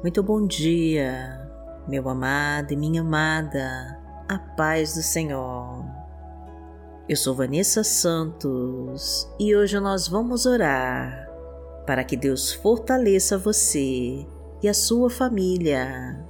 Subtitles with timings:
[0.00, 1.50] Muito bom dia,
[1.88, 3.98] meu amado e minha amada,
[4.28, 5.84] a paz do Senhor.
[7.08, 11.28] Eu sou Vanessa Santos e hoje nós vamos orar
[11.84, 14.24] para que Deus fortaleça você
[14.62, 16.24] e a sua família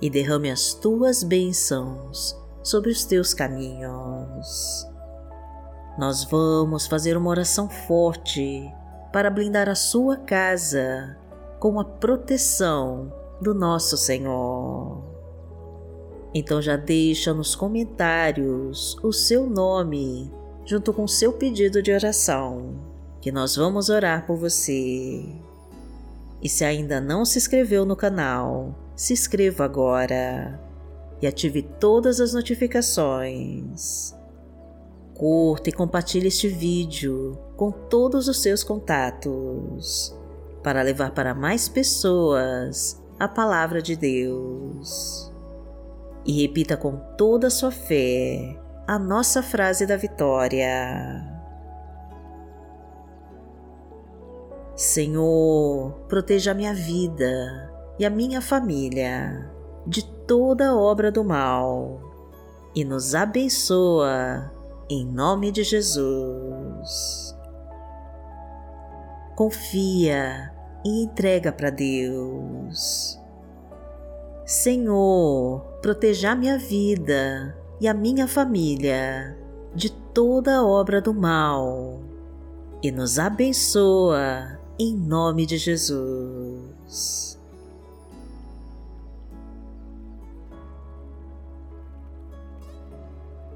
[0.00, 4.84] e derrame as tuas bênçãos sobre os teus caminhos.
[5.96, 8.68] Nós vamos fazer uma oração forte
[9.12, 11.21] para blindar a sua casa
[11.62, 15.00] com a proteção do nosso Senhor.
[16.34, 20.28] Então já deixa nos comentários o seu nome
[20.64, 22.80] junto com o seu pedido de oração,
[23.20, 25.24] que nós vamos orar por você.
[26.42, 30.60] E se ainda não se inscreveu no canal, se inscreva agora
[31.20, 34.12] e ative todas as notificações.
[35.14, 40.20] Curta e compartilhe este vídeo com todos os seus contatos
[40.62, 45.32] para levar para mais pessoas a palavra de Deus.
[46.24, 51.32] E repita com toda a sua fé a nossa frase da vitória.
[54.74, 59.50] Senhor, proteja a minha vida e a minha família
[59.86, 62.00] de toda obra do mal
[62.74, 64.50] e nos abençoa
[64.88, 67.31] em nome de Jesus.
[69.34, 70.52] Confia
[70.84, 73.18] e entrega para Deus.
[74.44, 79.36] Senhor, proteja minha vida e a minha família
[79.74, 82.00] de toda obra do mal
[82.82, 87.38] e nos abençoa em nome de Jesus.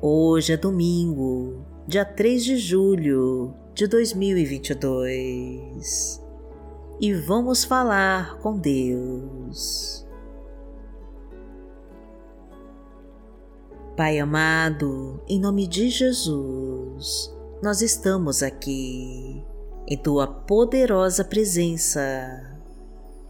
[0.00, 6.22] Hoje é domingo, dia 3 de julho de 2022
[7.00, 10.06] e vamos falar com Deus.
[13.96, 19.44] Pai amado, em nome de Jesus, nós estamos aqui
[19.88, 22.00] em tua poderosa presença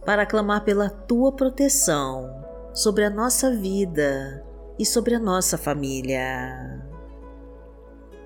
[0.05, 2.29] para clamar pela tua proteção
[2.71, 4.45] sobre a nossa vida
[4.77, 6.82] e sobre a nossa família.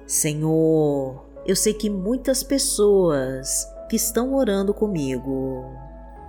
[0.07, 5.65] Senhor, eu sei que muitas pessoas que estão orando comigo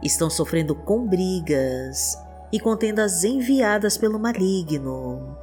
[0.03, 2.19] estão sofrendo com brigas
[2.53, 5.39] e contendas enviadas pelo maligno.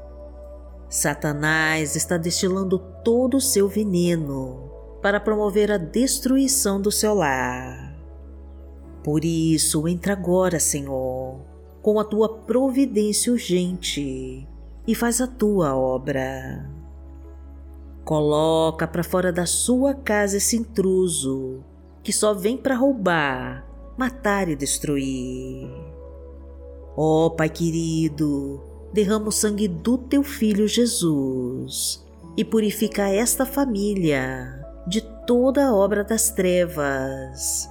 [0.89, 4.69] Satanás está destilando todo o seu veneno
[5.01, 7.95] para promover a destruição do seu lar.
[9.01, 11.39] Por isso, entra agora, Senhor,
[11.81, 14.45] com a tua providência urgente
[14.85, 16.84] e faz a tua obra.
[18.05, 21.63] Coloca para fora da sua casa esse intruso
[22.03, 23.65] que só vem para roubar,
[23.97, 25.67] matar e destruir.
[26.95, 28.63] Ó oh, Pai querido,
[28.93, 32.05] derrama o sangue do teu filho Jesus
[32.37, 37.67] e purifica esta família de toda a obra das trevas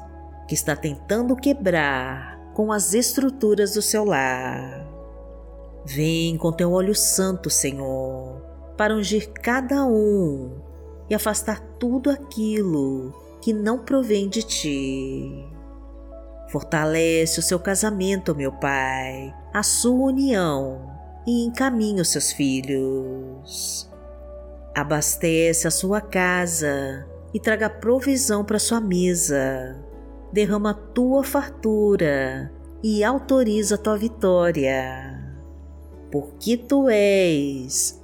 [0.48, 4.84] que está tentando quebrar com as estruturas do seu lar.
[5.86, 8.13] Vem com teu olho santo, Senhor,
[8.76, 10.50] para ungir cada um
[11.08, 15.44] e afastar tudo aquilo que não provém de ti.
[16.48, 20.90] Fortalece o seu casamento, meu Pai, a sua união
[21.26, 23.90] e encaminha os seus filhos.
[24.74, 29.76] Abastece a sua casa e traga provisão para sua mesa.
[30.32, 32.52] Derrama a tua fartura
[32.82, 35.22] e autoriza a tua vitória.
[36.10, 38.03] Porque tu és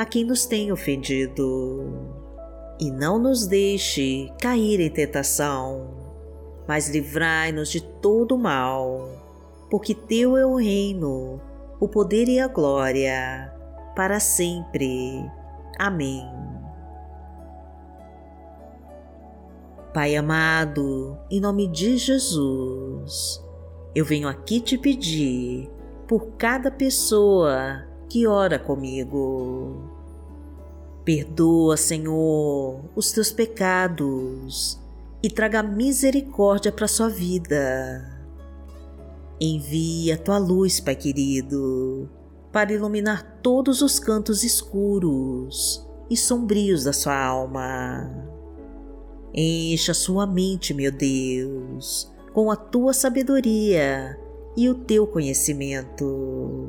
[0.00, 2.16] a quem nos tem ofendido
[2.80, 5.90] e não nos deixe cair em tentação,
[6.66, 9.10] mas livrai-nos de todo mal,
[9.70, 11.38] porque Teu é o reino,
[11.78, 13.52] o poder e a glória,
[13.94, 15.22] para sempre.
[15.78, 16.26] Amém.
[19.92, 23.44] Pai amado, em nome de Jesus,
[23.94, 25.70] eu venho aqui te pedir
[26.08, 29.89] por cada pessoa que ora comigo
[31.12, 34.78] Perdoa, Senhor, os teus pecados
[35.20, 38.16] e traga misericórdia para sua vida.
[39.40, 42.08] Envia tua luz, Pai querido,
[42.52, 48.08] para iluminar todos os cantos escuros e sombrios da sua alma.
[49.34, 54.16] Encha sua mente, meu Deus, com a tua sabedoria
[54.56, 56.68] e o teu conhecimento.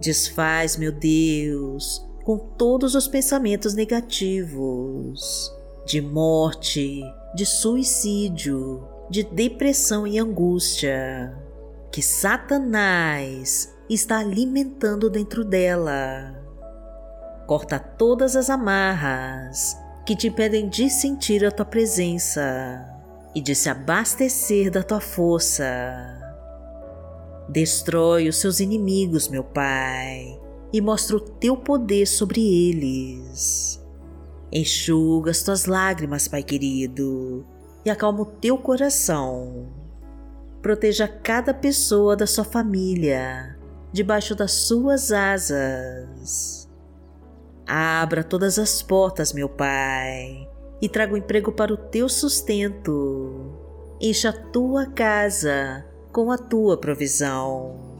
[0.00, 5.54] Desfaz, meu Deus, com todos os pensamentos negativos
[5.86, 7.02] de morte,
[7.34, 11.36] de suicídio, de depressão e angústia
[11.92, 16.34] que Satanás está alimentando dentro dela.
[17.46, 22.42] Corta todas as amarras que te impedem de sentir a tua presença
[23.34, 25.62] e de se abastecer da tua força.
[27.50, 30.40] Destrói os seus inimigos, meu Pai,
[30.74, 33.80] e mostra o teu poder sobre eles.
[34.50, 37.46] Enxuga as tuas lágrimas, Pai querido,
[37.84, 39.68] e acalma o teu coração.
[40.60, 43.56] Proteja cada pessoa da sua família
[43.92, 46.68] debaixo das suas asas.
[47.64, 50.50] Abra todas as portas, meu Pai,
[50.82, 53.52] e traga o um emprego para o teu sustento.
[54.00, 57.93] Encha a tua casa com a tua provisão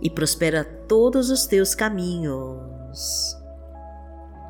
[0.00, 3.36] e prospera todos os teus caminhos.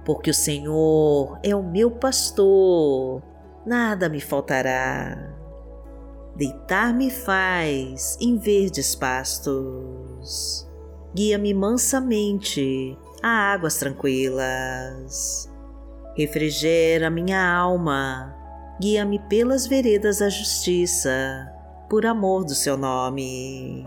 [0.04, 3.22] Porque o Senhor é o meu pastor,
[3.64, 5.34] nada me faltará.
[6.36, 10.68] Deitar-me faz em verdes pastos.
[11.14, 15.50] Guia-me mansamente a águas tranquilas.
[16.14, 18.34] Refrigera minha alma,
[18.80, 21.50] guia-me pelas veredas da justiça,
[21.88, 23.86] por amor do seu nome.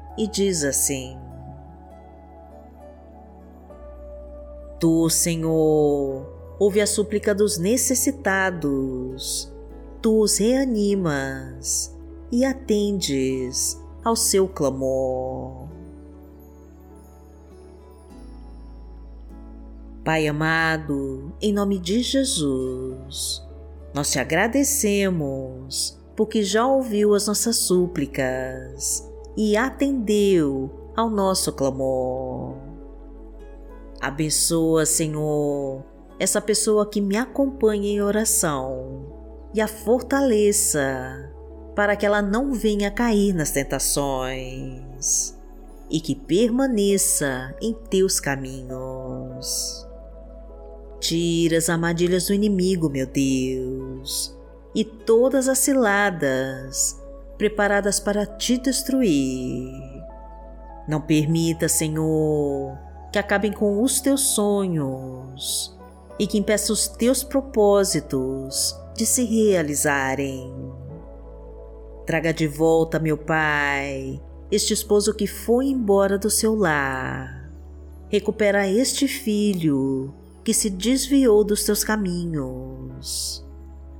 [0.17, 1.17] e diz assim:
[4.79, 6.25] Tu, Senhor,
[6.59, 9.51] ouve a súplica dos necessitados,
[10.01, 11.95] tu os reanimas
[12.31, 15.69] e atendes ao seu clamor.
[20.03, 23.47] Pai amado, em nome de Jesus,
[23.93, 32.55] nós te agradecemos porque já ouviu as nossas súplicas e atendeu ao nosso clamor.
[33.99, 35.83] Abençoa, Senhor,
[36.19, 39.05] essa pessoa que me acompanha em oração
[39.53, 41.31] e a fortaleça
[41.75, 45.37] para que ela não venha cair nas tentações
[45.89, 49.87] e que permaneça em teus caminhos.
[50.99, 54.37] Tira as armadilhas do inimigo, meu Deus,
[54.75, 57.00] e todas as ciladas
[57.41, 59.73] preparadas para te destruir.
[60.87, 62.77] Não permita, Senhor,
[63.11, 65.75] que acabem com os teus sonhos
[66.19, 70.53] e que impeça os teus propósitos de se realizarem.
[72.05, 74.21] Traga de volta, meu Pai,
[74.51, 77.51] este esposo que foi embora do seu lar.
[78.07, 83.43] Recupera este filho que se desviou dos teus caminhos.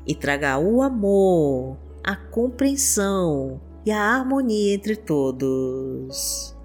[0.06, 6.56] E traga o amor, a compreensão e a harmonia entre todos.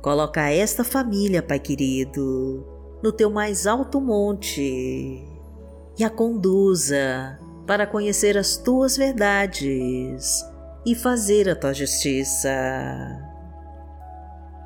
[0.00, 2.66] Coloca esta família, Pai querido,
[3.02, 5.24] no teu mais alto monte
[5.98, 10.44] e a conduza para conhecer as tuas verdades
[10.84, 12.50] e fazer a tua justiça.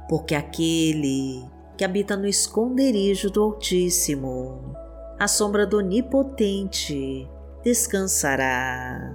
[0.09, 1.45] Porque aquele
[1.77, 4.75] que habita no esconderijo do Altíssimo,
[5.19, 7.29] à sombra do Onipotente,
[7.63, 9.15] descansará.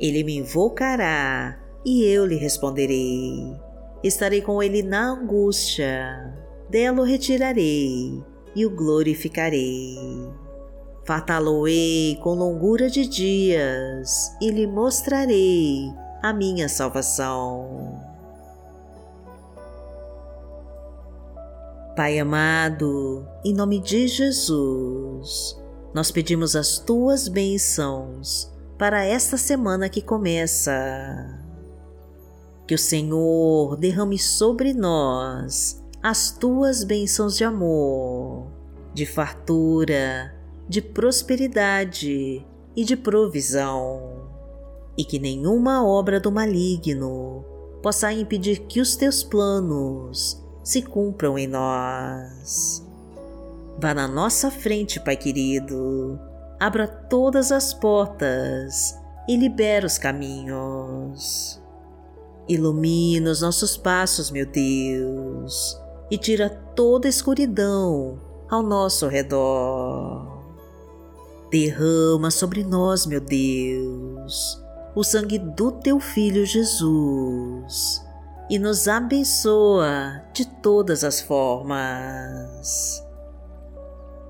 [0.00, 3.56] Ele me invocará e eu lhe responderei.
[4.02, 6.34] Estarei com ele na angústia,
[6.70, 8.22] dela o retirarei
[8.54, 9.98] e o glorificarei.
[11.04, 15.90] Fartá-lo-ei com longura de dias e lhe mostrarei
[16.22, 17.98] a minha salvação.
[21.96, 25.60] Pai amado, em nome de Jesus,
[25.92, 31.44] nós pedimos as tuas bênçãos para esta semana que começa.
[32.66, 38.46] Que o Senhor derrame sobre nós as tuas bênçãos de amor,
[38.94, 40.32] de fartura,
[40.68, 44.30] de prosperidade e de provisão,
[44.96, 47.44] e que nenhuma obra do maligno
[47.82, 52.86] possa impedir que os teus planos se cumpram em nós.
[53.80, 56.20] Vá na nossa frente, Pai querido,
[56.58, 58.98] abra todas as portas
[59.28, 61.62] e libera os caminhos.
[62.48, 65.78] Ilumina os nossos passos, meu Deus,
[66.10, 68.18] e tira toda a escuridão
[68.50, 70.38] ao nosso redor.
[71.50, 74.62] Derrama sobre nós, meu Deus,
[74.94, 78.02] o sangue do teu Filho Jesus
[78.50, 83.02] e nos abençoa de todas as formas.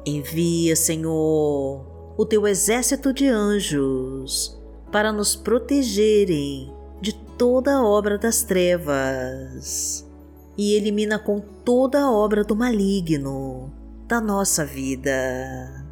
[0.04, 1.86] Envia, Senhor,
[2.18, 4.60] o teu exército de anjos
[4.90, 10.04] para nos protegerem de toda obra das trevas
[10.56, 13.72] e elimina com toda a obra do maligno
[14.08, 15.86] da nossa vida.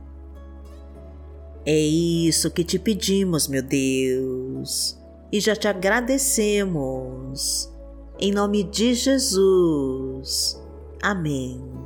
[1.64, 4.99] É isso que te pedimos, meu Deus,
[5.30, 7.73] e já te agradecemos
[8.18, 10.61] em nome de Jesus.
[11.00, 11.86] Amém.